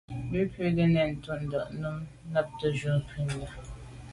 Bwɔ́ŋkə́’ 0.27 0.43
cɛ̌d 0.75 0.77
nɛ̂n 0.93 1.09
tûʼndá 1.23 1.59
á 1.67 1.71
nǔm 1.81 1.95
nə̀ 2.01 2.05
nàptə̌ 2.31 2.67
jùp 2.77 3.03
kghûndá. 3.09 3.47